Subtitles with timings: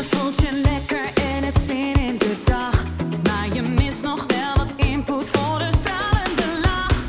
[0.00, 2.84] Je voelt je lekker en het zin in de dag.
[3.22, 7.04] Maar je mist nog wel wat input voor de stralende lach.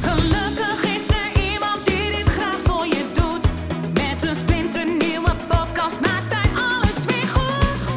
[0.00, 3.46] Gelukkig is er iemand die dit graag voor je doet.
[3.92, 7.88] Met een splinternieuwe podcast maakt hij alles weer goed.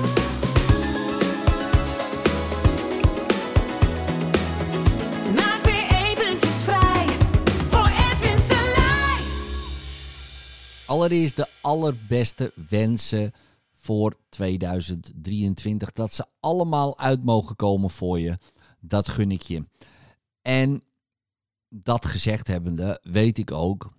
[5.35, 7.05] Maak weer eventjes vrij
[7.69, 9.21] voor Edwin Selij.
[10.85, 13.33] Allereerst de allerbeste wensen
[13.79, 15.91] voor 2023.
[15.91, 18.37] Dat ze allemaal uit mogen komen voor je.
[18.79, 19.65] Dat gun ik je.
[20.41, 20.83] En
[21.69, 23.93] dat gezegd hebbende, weet ik ook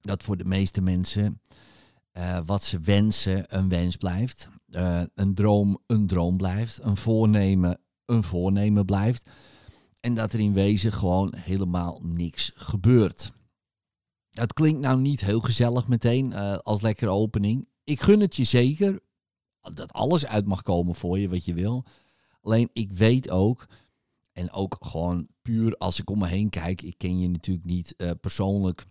[0.00, 1.40] dat voor de meeste mensen
[2.12, 4.48] eh, wat ze wensen een wens blijft.
[4.70, 6.78] Eh, een droom een droom blijft.
[6.82, 9.30] Een voornemen een voornemen blijft.
[10.00, 13.32] En dat er in wezen gewoon helemaal niks gebeurt.
[14.30, 17.68] Het klinkt nou niet heel gezellig meteen eh, als lekkere opening.
[17.88, 19.00] Ik gun het je zeker
[19.74, 21.84] dat alles uit mag komen voor je wat je wil.
[22.40, 23.66] Alleen ik weet ook,
[24.32, 27.96] en ook gewoon puur als ik om me heen kijk, ik ken je natuurlijk niet
[27.96, 28.86] eh, persoonlijk,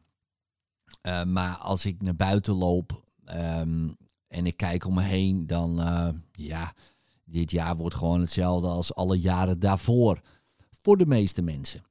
[1.02, 3.90] eh, maar als ik naar buiten loop ehm,
[4.28, 6.74] en ik kijk om me heen, dan eh, ja,
[7.24, 10.22] dit jaar wordt gewoon hetzelfde als alle jaren daarvoor.
[10.72, 11.84] Voor de meeste mensen.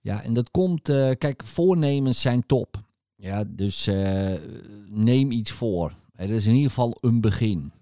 [0.00, 0.82] Ja, en dat komt,
[1.18, 2.82] kijk, voornemens zijn top.
[3.16, 3.86] Ja, dus
[4.86, 6.00] neem iets voor.
[6.22, 7.72] Er is in ieder geval een begin.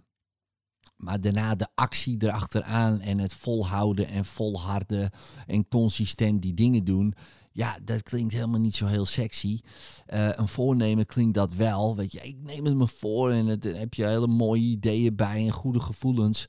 [0.96, 5.10] Maar daarna de actie erachteraan en het volhouden en volharden
[5.46, 7.14] en consistent die dingen doen.
[7.52, 9.60] Ja, dat klinkt helemaal niet zo heel sexy.
[10.06, 11.96] Eh, een voornemen klinkt dat wel.
[11.96, 15.16] Weet je, ik neem het me voor en het, dan heb je hele mooie ideeën
[15.16, 16.46] bij en goede gevoelens.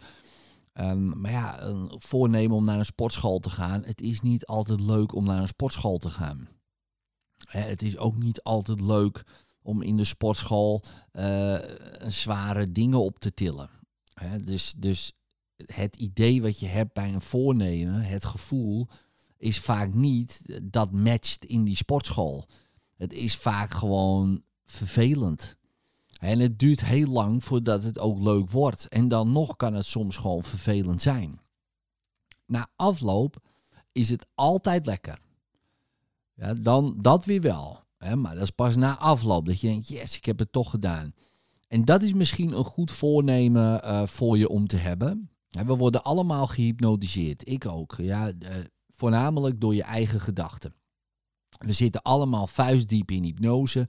[0.74, 3.84] Ehm, maar ja, een voornemen om naar een sportschool te gaan.
[3.86, 6.50] Het is niet altijd leuk om naar een sportschool te gaan.
[7.50, 9.24] Hè, het is ook niet altijd leuk
[9.62, 11.60] om in de sportschool eh,
[12.08, 13.70] zware dingen op te tillen.
[14.14, 15.14] Hè, dus, dus
[15.66, 18.88] het idee wat je hebt bij een voornemen, het gevoel,
[19.38, 22.48] is vaak niet dat matcht in die sportschool.
[22.98, 25.56] Het is vaak gewoon vervelend.
[26.20, 28.88] En het duurt heel lang voordat het ook leuk wordt.
[28.88, 31.40] En dan nog kan het soms gewoon vervelend zijn.
[32.46, 33.38] Na afloop
[33.92, 35.20] is het altijd lekker.
[36.34, 37.84] Ja, dan dat weer wel.
[38.04, 38.16] Hè?
[38.16, 41.14] Maar dat is pas na afloop dat je denkt, yes, ik heb het toch gedaan.
[41.68, 45.30] En dat is misschien een goed voornemen eh, voor je om te hebben.
[45.50, 47.48] Hè, We worden allemaal gehypnotiseerd.
[47.48, 47.96] Ik ook.
[47.98, 48.56] Ja, eh,
[48.92, 50.74] voornamelijk door je eigen gedachten.
[51.58, 53.88] We zitten allemaal vuistdiep in hypnose.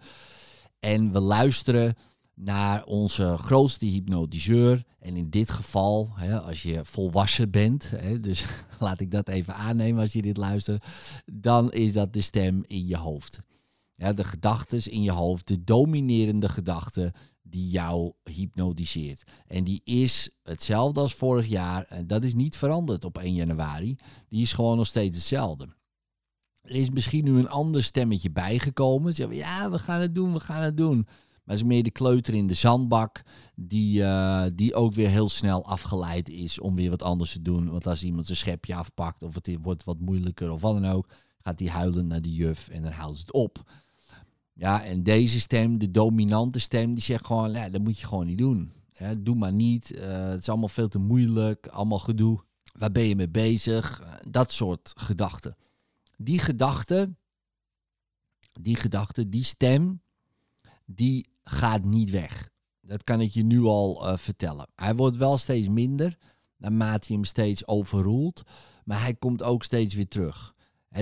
[0.78, 1.94] En we luisteren
[2.34, 4.84] naar onze grootste hypnotiseur.
[4.98, 8.44] En in dit geval, hè, als je volwassen bent, hè, dus
[8.80, 10.84] laat ik dat even aannemen als je dit luistert,
[11.32, 13.40] dan is dat de stem in je hoofd.
[13.94, 19.22] Ja, de gedachten in je hoofd, de dominerende gedachte die jou hypnotiseert.
[19.46, 21.84] En die is hetzelfde als vorig jaar.
[21.84, 23.96] En dat is niet veranderd op 1 januari.
[24.28, 25.68] Die is gewoon nog steeds hetzelfde.
[26.62, 29.14] Er is misschien nu een ander stemmetje bijgekomen.
[29.14, 31.06] Ze zeggen, ja, we gaan het doen, we gaan het doen.
[31.44, 33.22] Maar het is meer de kleuter in de zandbak,
[33.54, 37.70] die, eh, die ook weer heel snel afgeleid is om weer wat anders te doen.
[37.70, 41.08] Want als iemand zijn schepje afpakt of het wordt wat moeilijker of wat dan ook,
[41.42, 43.62] gaat hij huilen naar de juf en dan houdt het op.
[44.52, 48.26] Ja, en deze stem, de dominante stem, die zegt gewoon, ja, dat moet je gewoon
[48.26, 48.72] niet doen.
[49.18, 52.44] Doe maar niet, eh, het is allemaal veel te moeilijk, allemaal gedoe.
[52.72, 54.00] Waar ben je mee bezig?
[54.00, 55.56] Eh, dat soort gedachten.
[56.16, 57.14] Die gedachte,
[58.60, 60.02] die gedachte, die stem,
[60.86, 62.50] die gaat niet weg.
[62.80, 64.68] Dat kan ik je nu al eh, vertellen.
[64.74, 66.18] Hij wordt wel steeds minder,
[66.56, 68.42] naarmate je hem steeds overroelt.
[68.84, 70.54] Maar hij komt ook steeds weer terug.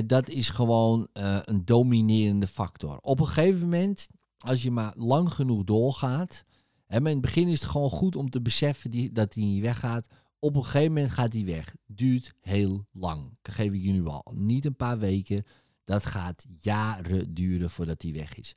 [0.06, 2.98] Dat is gewoon eh, een dominerende factor.
[3.00, 4.08] Op een gegeven moment,
[4.38, 6.44] als je maar lang genoeg doorgaat.
[6.86, 9.62] Maar in het begin is het gewoon goed om te beseffen die, dat hij niet
[9.62, 10.06] weggaat.
[10.38, 11.74] Op een gegeven moment gaat hij weg.
[11.86, 13.36] Duurt heel lang.
[13.42, 14.32] Dat geef ik nu al.
[14.34, 15.44] Niet een paar weken.
[15.84, 18.54] Dat gaat jaren duren voordat hij weg is.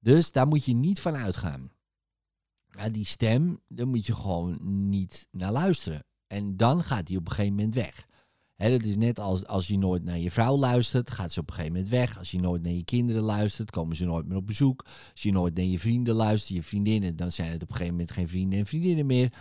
[0.00, 1.70] Dus daar moet je niet van uitgaan.
[2.92, 4.58] Die stem, daar moet je gewoon
[4.88, 6.04] niet naar luisteren.
[6.26, 8.06] En dan gaat hij op een gegeven moment weg.
[8.56, 11.48] Hè, dat is net als als je nooit naar je vrouw luistert, gaat ze op
[11.48, 12.18] een gegeven moment weg.
[12.18, 14.84] Als je nooit naar je kinderen luistert, komen ze nooit meer op bezoek.
[15.12, 17.96] Als je nooit naar je vrienden luistert, je vriendinnen, dan zijn het op een gegeven
[17.96, 19.32] moment geen vrienden en vriendinnen meer.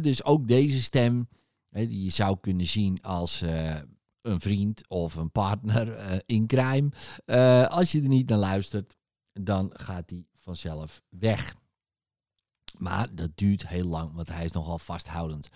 [0.00, 1.28] Dus ook deze stem,
[1.70, 3.76] die je zou kunnen zien als eh,
[4.20, 6.90] een vriend of een partner eh, in crime.
[7.24, 8.96] Eh, als je er niet naar luistert,
[9.32, 11.54] dan gaat die vanzelf weg.
[12.78, 15.48] Maar dat duurt heel lang, want hij is nogal vasthoudend.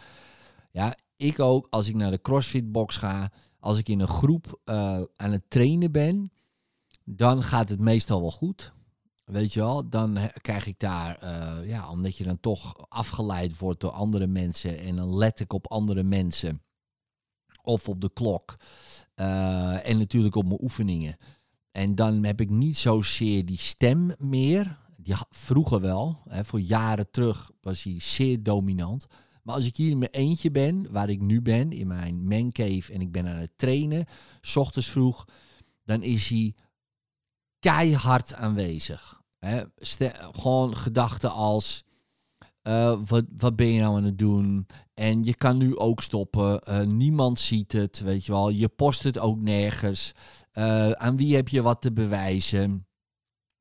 [0.71, 3.31] Ja, ik ook, als ik naar de CrossFit-box ga,
[3.61, 6.33] als ik in een groep eh, aan het trainen ben,
[7.05, 8.73] dan gaat het meestal wel goed.
[9.25, 13.81] weet je wel, dan krijg ik daar, eh, ja, omdat je dan toch afgeleid wordt
[13.81, 16.63] door andere mensen en dan let ik op andere mensen
[17.63, 18.57] of op de klok
[19.15, 21.17] eh, en natuurlijk op mijn oefeningen.
[21.71, 24.79] En dan heb ik niet zozeer die stem meer.
[24.97, 29.07] Die vroeger wel, hè, voor jaren terug was hij zeer dominant.
[29.49, 32.93] Maar als ik hier in mijn eentje ben, waar ik nu ben, in mijn mancave
[32.93, 34.05] en ik ben aan het trainen,
[34.41, 35.25] s ochtends vroeg,
[35.85, 36.55] dan is hij
[37.59, 39.21] keihard aanwezig.
[40.33, 41.85] Gewoon gedachten als,
[42.63, 44.67] eh, wat, wat ben je nou aan het doen?
[44.95, 46.61] En je kan nu ook stoppen.
[46.61, 48.49] Eh, niemand ziet het, weet je wel.
[48.49, 50.13] Je post het ook nergens.
[50.51, 52.88] Eh, aan wie heb je wat te bewijzen?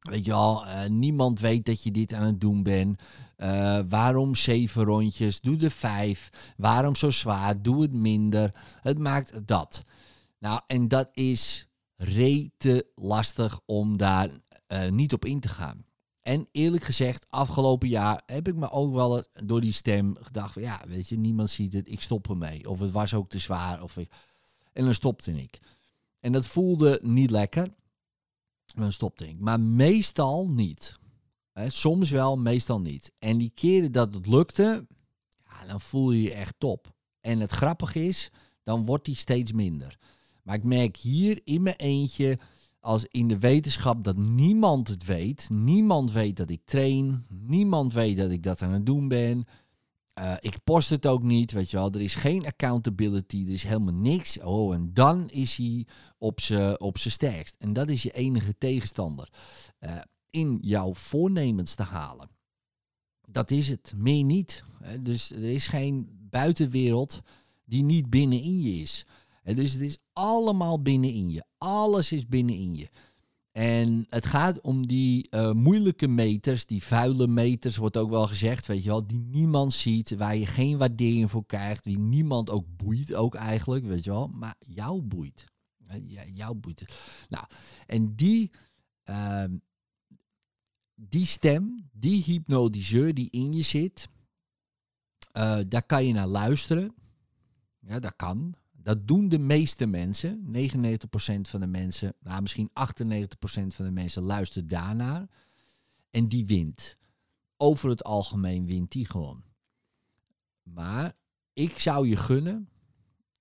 [0.09, 3.01] Weet je wel, eh, niemand weet dat je dit aan het doen bent.
[3.35, 5.41] Eh, waarom zeven rondjes?
[5.41, 6.29] Doe er vijf.
[6.57, 7.61] Waarom zo zwaar?
[7.61, 8.51] Doe het minder.
[8.81, 9.83] Het maakt dat.
[10.39, 14.29] Nou, en dat is rete lastig om daar
[14.67, 15.85] eh, niet op in te gaan.
[16.21, 20.61] En eerlijk gezegd, afgelopen jaar heb ik me ook wel door die stem gedacht: van,
[20.61, 22.69] ja, weet je, niemand ziet het, ik stop ermee.
[22.69, 23.83] Of het was ook te zwaar.
[23.83, 24.11] Of ik...
[24.73, 25.59] En dan stopte ik.
[26.19, 27.73] En dat voelde niet lekker.
[28.75, 29.39] En dan stopte ik.
[29.39, 30.97] Maar meestal niet.
[31.67, 33.11] Soms wel, meestal niet.
[33.19, 34.87] En die keren dat het lukte,
[35.45, 36.93] ja, dan voel je je echt top.
[37.21, 38.31] En het grappige is,
[38.63, 39.97] dan wordt die steeds minder.
[40.43, 42.39] Maar ik merk hier in mijn eentje,
[42.79, 45.47] als in de wetenschap, dat niemand het weet.
[45.49, 47.25] Niemand weet dat ik train.
[47.29, 49.45] Niemand weet dat ik dat aan het doen ben.
[50.17, 51.91] Eh, ik post het ook niet, weet je wel.
[51.91, 54.39] Er is geen accountability, er is helemaal niks.
[54.39, 55.87] Oh, en dan is hij
[56.17, 57.55] op zijn op sterkst.
[57.59, 59.29] En dat is je enige tegenstander.
[59.79, 59.97] eh,
[60.29, 62.29] in jouw voornemens te halen.
[63.29, 64.63] Dat is het, meer niet.
[64.83, 65.01] Hè.
[65.01, 67.21] Dus er is geen buitenwereld
[67.65, 69.05] die niet binnenin je is.
[69.43, 71.43] Dus het is allemaal binnenin je.
[71.57, 72.89] Alles is binnenin je.
[73.57, 78.65] En het gaat om die eh, moeilijke meters, die vuile meters, wordt ook wel gezegd,
[78.65, 82.65] weet je wel, die niemand ziet, waar je geen waardering voor krijgt, die niemand ook
[82.75, 85.45] boeit, ook eigenlijk, weet je wel, maar jou boeit.
[85.83, 86.93] Hè, ja, jou boeit.
[87.29, 87.45] Nou,
[87.85, 88.51] en die,
[89.03, 89.57] ehm,
[90.95, 94.09] die stem, die hypnotiseur die in je zit,
[95.31, 96.95] eh, daar kan je naar luisteren.
[97.79, 98.55] Ja, dat kan.
[98.87, 100.45] Dat doen de meeste mensen.
[100.55, 102.73] 99% van de mensen, nou misschien 98%
[103.67, 105.29] van de mensen luistert daarnaar.
[106.09, 106.97] En die wint.
[107.57, 109.43] Over het algemeen wint die gewoon.
[110.63, 111.13] Maar
[111.53, 112.69] ik zou je gunnen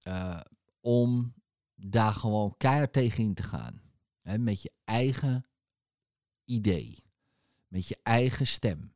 [0.03, 0.41] eh,
[0.81, 1.35] om
[1.75, 3.81] daar gewoon keihard tegen in te gaan.
[4.23, 5.47] Met je eigen
[6.45, 7.05] idee.
[7.69, 8.93] Met je eigen stem.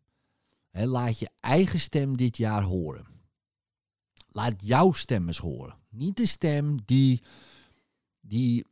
[0.71, 3.20] Laat je eigen stem dit jaar horen.
[4.33, 5.77] Laat jouw stem eens horen.
[5.89, 7.23] Niet de stem die,
[8.21, 8.67] die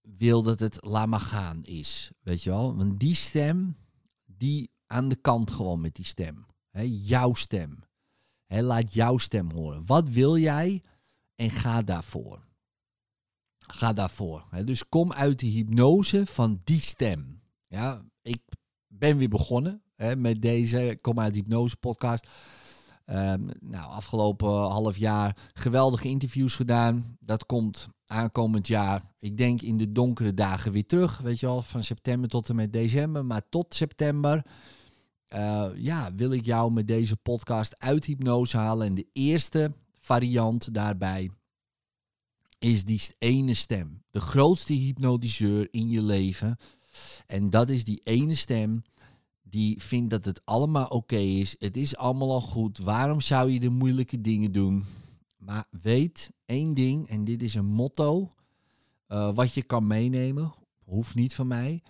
[0.00, 2.10] wil dat het laat maar gaan is.
[2.20, 2.76] Weet je wel?
[2.76, 3.76] Want die stem,
[4.24, 6.46] die aan de kant gewoon met die stem.
[6.84, 7.78] Jouw stem.
[8.46, 9.86] Laat jouw stem horen.
[9.86, 10.82] Wat wil jij?
[11.34, 12.46] En ga daarvoor.
[13.58, 14.44] Ga daarvoor.
[14.64, 17.42] Dus kom uit de hypnose van die stem.
[17.66, 18.40] Ja, ik
[18.86, 19.82] ben weer begonnen
[20.16, 22.26] met deze Kom uit de hypnose podcast.
[23.04, 27.16] Ehm, nou, afgelopen half jaar geweldige interviews gedaan.
[27.20, 31.18] Dat komt aankomend jaar, ik denk in de donkere dagen weer terug.
[31.18, 33.24] Weet je wel, van september tot en met december.
[33.24, 34.44] Maar tot september
[35.26, 38.86] eh, ja, wil ik jou met deze podcast uit hypnose halen.
[38.86, 41.30] En de eerste variant daarbij
[42.58, 44.02] is die ene stem.
[44.10, 46.56] De grootste hypnotiseur in je leven.
[47.26, 48.82] En dat is die ene stem
[49.52, 51.56] die vindt dat het allemaal oké is.
[51.58, 52.78] Het is allemaal al goed.
[52.78, 54.84] Waarom zou je de moeilijke dingen doen?
[55.36, 58.28] Maar weet één ding, en dit is een motto,
[59.06, 60.54] eh, wat je kan meenemen.
[60.84, 61.82] Hoeft niet van mij.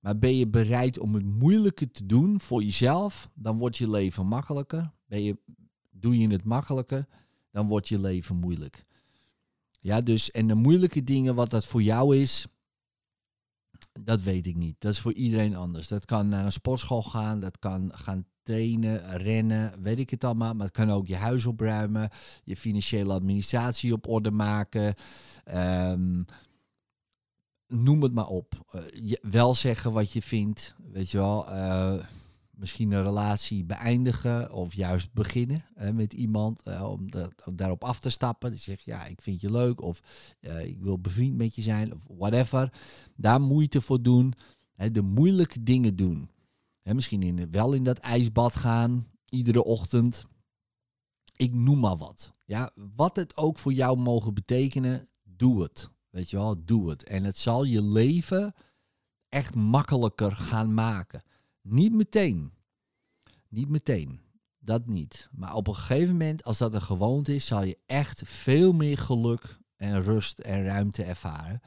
[0.00, 4.26] Maar ben je bereid om het moeilijke te doen voor jezelf, dan wordt je leven
[4.26, 4.92] makkelijker.
[5.06, 5.38] Ben je,
[5.90, 7.06] doe je het makkelijker,
[7.50, 8.86] dan wordt je leven moeilijk.
[9.80, 12.46] Ja, dus en de moeilijke dingen, wat dat voor jou is,
[14.04, 14.76] dat weet ik niet.
[14.78, 15.88] Dat is voor iedereen anders.
[15.88, 20.54] Dat kan naar een sportschool gaan, dat kan gaan trainen, rennen, weet ik het allemaal.
[20.54, 22.10] Maar het kan ook je huis opruimen,
[22.44, 24.94] je financiële administratie op orde maken.
[25.44, 26.22] Ehm,
[27.66, 28.64] noem het maar op.
[28.70, 31.48] Eh, wel zeggen wat je vindt, weet je wel.
[31.48, 32.04] Eh,
[32.58, 37.08] misschien een relatie beëindigen of juist beginnen eh, met iemand eh, om,
[37.44, 38.50] om daarop af te stappen.
[38.50, 40.00] Die zegt, ja, ik vind je leuk of
[40.40, 42.72] eh, ik wil bevriend met je zijn of whatever.
[43.16, 44.34] Daar moeite voor doen.
[44.72, 46.30] Hè, de moeilijke dingen doen.
[46.82, 50.24] Hè, misschien in, wel in dat ijsbad gaan, iedere ochtend.
[51.36, 52.32] Ik noem maar wat.
[52.44, 55.90] Ja, wat het ook voor jou mogen betekenen, doe het.
[56.10, 57.04] Weet je wel, doe het.
[57.04, 58.54] En het zal je leven
[59.28, 61.22] echt makkelijker gaan maken.
[61.70, 62.52] Niet meteen.
[63.48, 64.20] Niet meteen.
[64.58, 65.28] Dat niet.
[65.32, 68.98] Maar op een gegeven moment, als dat een gewoonte is, zal je echt veel meer
[68.98, 71.60] geluk en rust en ruimte ervaren.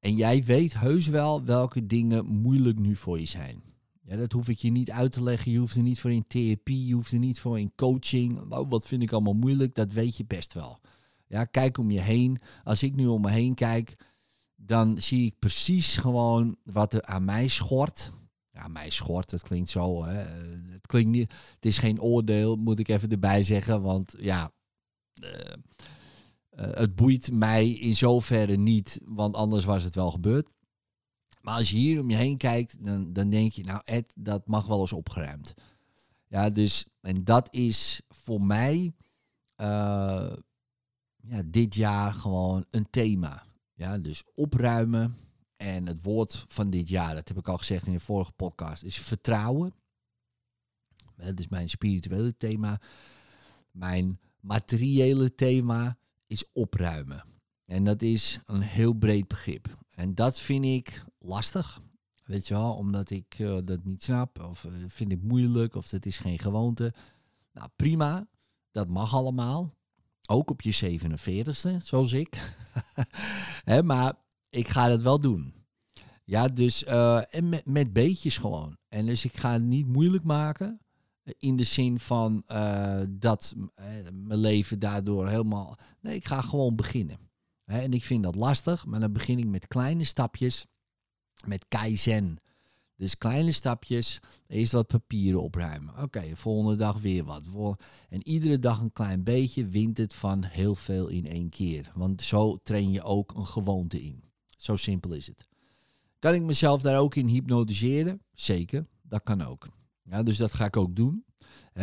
[0.00, 3.62] En jij weet heus wel welke dingen moeilijk nu voor je zijn.
[4.02, 5.52] Ja, dat hoef ik je niet uit te leggen.
[5.52, 8.48] Je hoeft er niet voor in therapie, je hoeft er niet voor in coaching.
[8.48, 9.74] Nou, wat vind ik allemaal moeilijk?
[9.74, 10.78] Dat weet je best wel.
[11.26, 12.38] Ja, kijk om je heen.
[12.64, 13.96] Als ik nu om me heen kijk,
[14.56, 18.12] dan zie ik precies gewoon wat er aan mij schort.
[18.52, 20.04] Ja, mij schort, het klinkt zo.
[20.04, 20.18] Hè.
[20.72, 21.32] Het klinkt niet.
[21.54, 23.82] Het is geen oordeel, moet ik even erbij zeggen.
[23.82, 24.52] Want ja,
[25.22, 30.48] uh, uh, het boeit mij in zoverre niet, want anders was het wel gebeurd.
[31.40, 34.46] Maar als je hier om je heen kijkt, dan, dan denk je, nou Ed, dat
[34.46, 35.54] mag wel eens opgeruimd.
[36.28, 38.94] Ja, dus, en dat is voor mij
[41.22, 43.42] ja, dit jaar gewoon een thema.
[43.74, 45.16] Ja, dus opruimen.
[45.62, 48.82] En het woord van dit jaar, dat heb ik al gezegd in de vorige podcast,
[48.82, 49.74] is vertrouwen.
[51.16, 52.80] Dat is mijn spirituele thema.
[53.70, 57.24] Mijn materiële thema is opruimen.
[57.64, 59.76] En dat is een heel breed begrip.
[59.94, 61.80] En dat vind ik lastig.
[62.24, 64.40] Weet je wel, omdat ik uh, dat niet snap.
[64.40, 65.74] Of uh, vind ik moeilijk.
[65.74, 66.94] Of dat is geen gewoonte.
[67.52, 68.28] Nou, prima.
[68.70, 69.74] Dat mag allemaal.
[70.28, 72.56] Ook op je 47ste, zoals ik.
[73.84, 74.21] Maar
[74.52, 75.54] ik ga het wel doen.
[76.24, 78.76] Ja, dus uh, en met, met beetjes gewoon.
[78.88, 80.80] En dus ik ga het niet moeilijk maken.
[81.38, 83.54] In de zin van uh, dat
[84.12, 85.76] mijn leven daardoor helemaal.
[86.00, 87.18] Nee, ik ga gewoon beginnen.
[87.64, 90.66] En ik vind dat lastig, maar dan begin ik met kleine stapjes.
[91.46, 92.36] Met kaizen.
[92.96, 94.18] Dus kleine stapjes.
[94.46, 95.94] Eerst wat papieren opruimen.
[95.94, 97.48] Oké, okay, volgende dag weer wat.
[98.08, 101.92] En iedere dag een klein beetje wint het van heel veel in één keer.
[101.94, 104.31] Want zo train je ook een gewoonte in.
[104.62, 105.46] Zo simpel is het.
[106.18, 108.22] Kan ik mezelf daar ook in hypnotiseren?
[108.34, 109.68] Zeker, dat kan ook.
[110.02, 111.24] Ja, dus dat ga ik ook doen.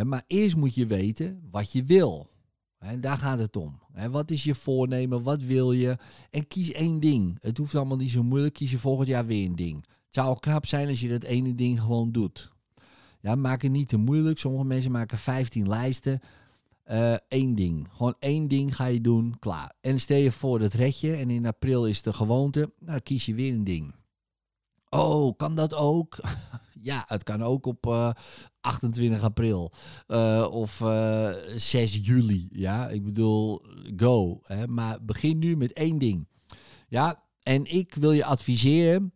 [0.04, 2.30] Maar eerst moet je weten wat je wil.
[2.78, 3.80] En daar gaat het om.
[4.10, 5.22] Wat is je voornemen?
[5.22, 5.96] Wat wil je?
[6.30, 7.36] En kies één ding.
[7.40, 8.54] Het hoeft allemaal niet zo moeilijk.
[8.54, 9.86] Kies je volgend jaar weer een ding.
[9.86, 12.52] Het zou knap zijn als je dat ene ding gewoon doet.
[13.20, 14.38] Ja, maak het niet te moeilijk.
[14.38, 16.20] Sommige mensen maken 15 lijsten.
[16.92, 17.14] Uh,
[17.54, 17.88] ding.
[17.92, 19.38] Gewoon één ding ga je doen.
[19.38, 19.74] Klaar.
[19.80, 21.12] En stel je voor dat red je.
[21.12, 22.72] En in april is de gewoonte.
[22.78, 23.94] Nou, kies je weer een ding.
[24.88, 26.18] Oh, kan dat ook?
[26.82, 28.12] ja, het kan ook op uh,
[28.60, 29.72] 28 april
[30.08, 32.48] uh, of uh, 6 juli.
[32.52, 33.62] Ja, ik bedoel,
[33.96, 34.40] go.
[34.42, 34.66] Hè?
[34.66, 36.28] Maar begin nu met één ding.
[36.88, 39.12] Ja, en ik wil je adviseren,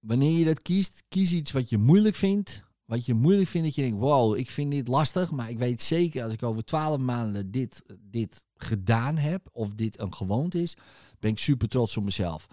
[0.00, 2.62] wanneer je dat kiest, kies iets wat je moeilijk vindt.
[2.92, 5.82] Wat je moeilijk vindt, dat je denkt, wow, ik vind dit lastig, maar ik weet
[5.82, 10.76] zeker als ik over 12 maanden dit, dit gedaan heb, of dit een gewoonte is,
[11.18, 12.46] ben ik super trots op mezelf.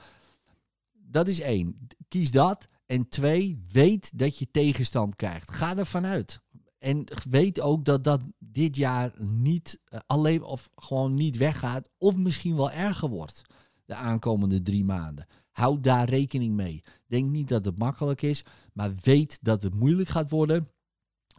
[0.93, 1.87] Dat is één.
[2.07, 2.67] Kies dat.
[2.85, 5.51] En twee, weet dat je tegenstand krijgt.
[5.51, 6.41] Ga ervan uit.
[6.77, 11.89] En weet ook dat dat dit jaar niet uh, alleen of gewoon niet weggaat.
[11.97, 13.41] Of misschien wel erger wordt
[13.89, 15.25] de aankomende drie maanden.
[15.51, 16.83] Houd daar rekening mee.
[17.07, 18.43] Denk niet dat het makkelijk is,
[18.73, 20.69] maar weet dat het moeilijk gaat worden.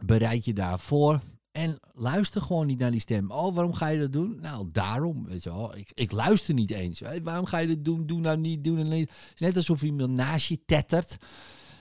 [0.05, 1.21] Bereid je daarvoor.
[1.51, 3.31] En luister gewoon niet naar die stem.
[3.31, 4.37] Oh, waarom ga je dat doen?
[4.41, 5.25] Nou, daarom.
[5.25, 5.77] Weet je wel.
[5.77, 7.01] Ik, ik luister niet eens.
[7.23, 8.05] Waarom ga je dat doen?
[8.05, 9.09] Doe nou niet, doe nou niet.
[9.09, 11.17] Het is net alsof iemand naast je tettert.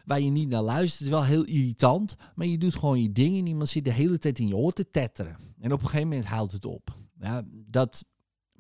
[0.05, 0.99] Waar je niet naar luistert.
[0.99, 2.17] Het is wel heel irritant.
[2.35, 3.39] Maar je doet gewoon je ding.
[3.39, 5.37] En iemand zit de hele tijd in je oor te tetteren.
[5.61, 6.99] En op een gegeven moment houdt het op.
[7.21, 8.05] Ja, dat,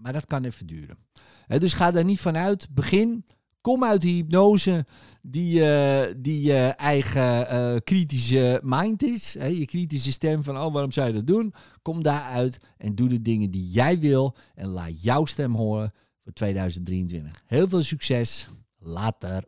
[0.02, 0.98] maar dat kan even duren.
[1.46, 2.68] Dus ga daar niet vanuit.
[2.70, 3.24] Begin.
[3.60, 4.86] Kom uit die hypnose
[5.22, 9.32] die, uh, die je eigen uh, kritische mind is.
[9.32, 11.54] Je kritische stem van, oh, waarom zou je dat doen?
[11.82, 14.36] Kom daaruit en doe de dingen die jij wil.
[14.54, 15.92] En laat jouw stem horen
[16.22, 17.42] voor 2023.
[17.46, 18.48] Heel veel succes.
[18.78, 19.44] Later.